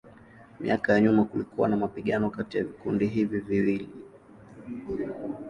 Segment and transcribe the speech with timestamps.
[0.59, 3.89] Miaka ya nyuma kulikuwa na mapigano kati ya vikundi hivi viwili.